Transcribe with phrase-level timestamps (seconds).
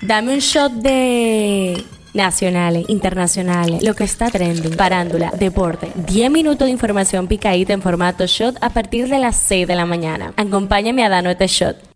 [0.00, 5.90] Dame un shot de nacionales, internacionales, lo que está trending, parándula, deporte.
[5.94, 9.86] 10 minutos de información picadita en formato shot a partir de las 6 de la
[9.86, 10.32] mañana.
[10.36, 11.87] Acompáñame a darnos este shot.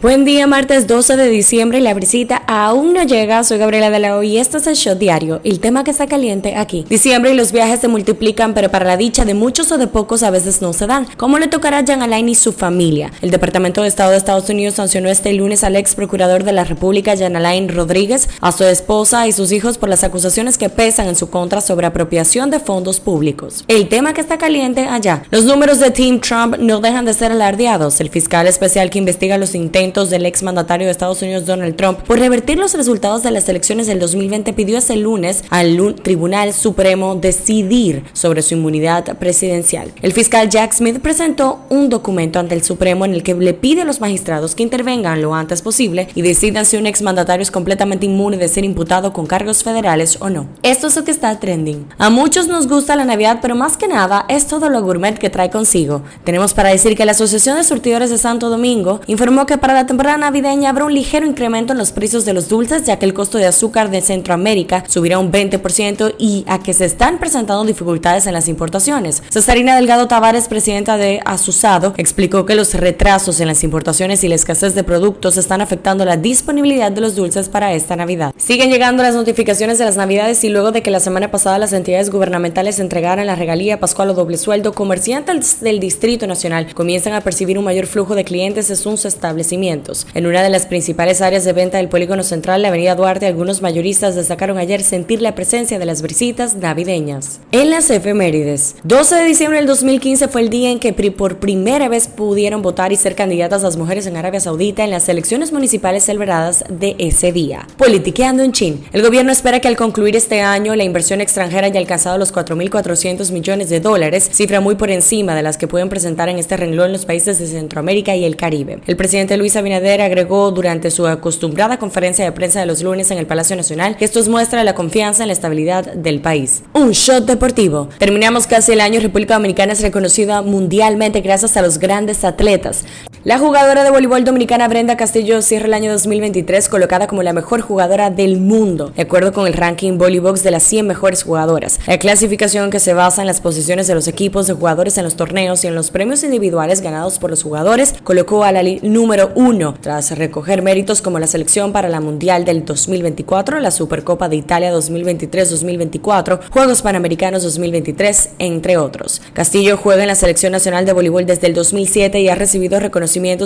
[0.00, 3.42] Buen día, martes 12 de diciembre y la brisita aún no llega.
[3.42, 6.06] Soy Gabriela de la O y este es el show diario, el tema que está
[6.06, 6.86] caliente aquí.
[6.88, 10.22] Diciembre y los viajes se multiplican, pero para la dicha de muchos o de pocos
[10.22, 11.08] a veces no se dan.
[11.16, 13.10] ¿Cómo le tocará a Jan Alain y su familia?
[13.22, 16.62] El Departamento de Estado de Estados Unidos sancionó este lunes al ex procurador de la
[16.62, 21.08] República, Jan Alain Rodríguez, a su esposa y sus hijos por las acusaciones que pesan
[21.08, 23.64] en su contra sobre apropiación de fondos públicos.
[23.66, 25.24] El tema que está caliente allá.
[25.32, 28.00] Los números de Team Trump no dejan de ser alardeados.
[28.00, 32.00] El fiscal especial que investiga los intentos del ex mandatario de Estados Unidos Donald Trump
[32.00, 37.14] por revertir los resultados de las elecciones del 2020 pidió ese lunes al Tribunal Supremo
[37.14, 39.90] decidir sobre su inmunidad presidencial.
[40.02, 43.80] El fiscal Jack Smith presentó un documento ante el Supremo en el que le pide
[43.80, 47.50] a los magistrados que intervengan lo antes posible y decidan si un ex mandatario es
[47.50, 50.46] completamente inmune de ser imputado con cargos federales o no.
[50.62, 51.86] Esto es lo que está trending.
[51.96, 55.30] A muchos nos gusta la Navidad, pero más que nada es todo lo gourmet que
[55.30, 56.02] trae consigo.
[56.24, 59.86] Tenemos para decir que la Asociación de Surtidores de Santo Domingo informó que para la
[59.86, 63.14] temporada navideña habrá un ligero incremento en los precios de los dulces, ya que el
[63.14, 68.26] costo de azúcar de Centroamérica subirá un 20% y a que se están presentando dificultades
[68.26, 69.22] en las importaciones.
[69.30, 74.34] Cesarina Delgado Tavares, presidenta de Asusado, explicó que los retrasos en las importaciones y la
[74.34, 78.34] escasez de productos están afectando la disponibilidad de los dulces para esta Navidad.
[78.36, 81.72] Siguen llegando las notificaciones de las Navidades y luego de que la semana pasada las
[81.72, 87.20] entidades gubernamentales entregaran la regalía pascual o doble sueldo, comerciantes del Distrito Nacional comienzan a
[87.20, 89.67] percibir un mayor flujo de clientes en sus establecimientos
[90.14, 93.60] en una de las principales áreas de venta del polígono central, la avenida Duarte, algunos
[93.60, 97.40] mayoristas destacaron ayer sentir la presencia de las visitas navideñas.
[97.52, 101.88] En las efemérides, 12 de diciembre del 2015 fue el día en que por primera
[101.88, 106.04] vez pudieron votar y ser candidatas las mujeres en Arabia Saudita en las elecciones municipales
[106.04, 107.66] celebradas de ese día.
[107.76, 111.80] Politiqueando en Chin, el gobierno espera que al concluir este año la inversión extranjera haya
[111.80, 116.30] alcanzado los 4.400 millones de dólares, cifra muy por encima de las que pueden presentar
[116.30, 118.78] en este renglón los países de Centroamérica y el Caribe.
[118.86, 123.18] El presidente Luis Abinader agregó durante su acostumbrada conferencia de prensa de los lunes en
[123.18, 126.62] el Palacio Nacional que esto muestra la confianza en la estabilidad del país.
[126.74, 127.88] Un shot deportivo.
[127.98, 129.00] Terminamos casi el año.
[129.00, 132.84] República Dominicana es reconocida mundialmente gracias a los grandes atletas.
[133.24, 137.60] La jugadora de voleibol dominicana Brenda Castillo cierra el año 2023 colocada como la mejor
[137.62, 141.80] jugadora del mundo, de acuerdo con el ranking Volleybox de las 100 mejores jugadoras.
[141.88, 145.16] La clasificación que se basa en las posiciones de los equipos de jugadores en los
[145.16, 149.74] torneos y en los premios individuales ganados por los jugadores colocó a la número 1
[149.80, 154.72] tras recoger méritos como la selección para la Mundial del 2024, la Supercopa de Italia
[154.72, 159.22] 2023-2024, Juegos Panamericanos 2023, entre otros.
[159.32, 162.78] Castillo juega en la Selección Nacional de Voleibol desde el 2007 y ha recibido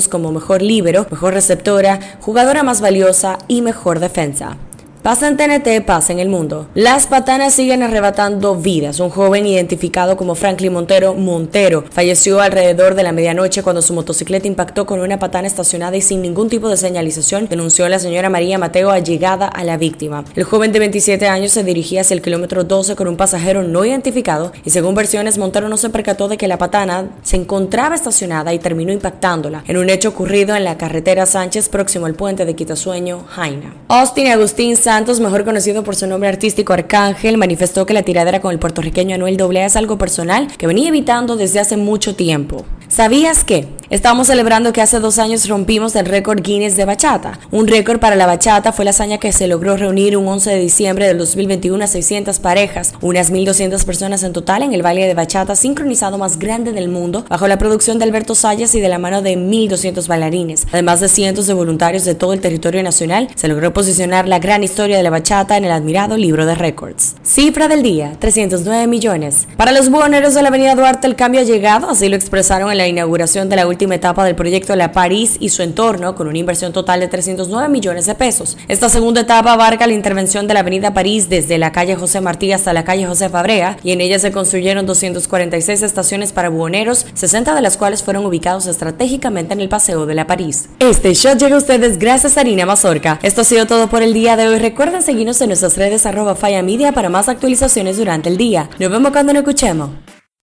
[0.08, 4.56] como mejor líbero, mejor receptora, jugadora más valiosa y mejor defensa.
[5.02, 6.68] Pasa en TNT, pasa en el mundo.
[6.74, 9.00] Las patanas siguen arrebatando vidas.
[9.00, 14.46] Un joven identificado como Franklin Montero Montero falleció alrededor de la medianoche cuando su motocicleta
[14.46, 18.58] impactó con una patana estacionada y sin ningún tipo de señalización, denunció la señora María
[18.58, 20.24] Mateo allegada a la víctima.
[20.36, 23.84] El joven de 27 años se dirigía hacia el kilómetro 12 con un pasajero no
[23.84, 28.54] identificado y según versiones Montero no se percató de que la patana se encontraba estacionada
[28.54, 32.54] y terminó impactándola en un hecho ocurrido en la carretera Sánchez próximo al puente de
[32.54, 33.74] Quitasueño, Jaina.
[33.88, 38.52] Austin Agustín Santos, mejor conocido por su nombre artístico Arcángel, manifestó que la tiradera con
[38.52, 42.66] el puertorriqueño Anuel AA es algo personal que venía evitando desde hace mucho tiempo.
[42.88, 43.68] ¿Sabías que?
[43.88, 47.38] Estamos celebrando que hace dos años rompimos el récord Guinness de bachata.
[47.50, 50.58] Un récord para la bachata fue la hazaña que se logró reunir un 11 de
[50.58, 55.12] diciembre del 2021 a 600 parejas, unas 1.200 personas en total en el baile de
[55.12, 58.98] bachata sincronizado más grande del mundo, bajo la producción de Alberto Sayas y de la
[58.98, 60.66] mano de 1.200 bailarines.
[60.72, 64.64] Además de cientos de voluntarios de todo el territorio nacional, se logró posicionar la gran
[64.64, 67.14] historia de la bachata en el admirado libro de récords.
[67.22, 69.46] Cifra del día, 309 millones.
[69.56, 72.78] Para los buhoneros de la avenida Duarte el cambio ha llegado, así lo expresaron en
[72.78, 76.38] la inauguración de la última etapa del proyecto La París y su entorno, con una
[76.38, 78.56] inversión total de 309 millones de pesos.
[78.68, 82.52] Esta segunda etapa abarca la intervención de la Avenida París desde la calle José Martí
[82.52, 87.54] hasta la calle José Fabrea, y en ella se construyeron 246 estaciones para buhoneros, 60
[87.54, 90.68] de las cuales fueron ubicados estratégicamente en el Paseo de la París.
[90.78, 93.18] Este show llega a ustedes gracias a Harina Mazorca.
[93.22, 94.52] Esto ha sido todo por el día de hoy.
[94.72, 98.70] Recuerden seguirnos en nuestras redes arroba Faya Media para más actualizaciones durante el día.
[98.78, 99.90] Nos vemos cuando nos escuchemos.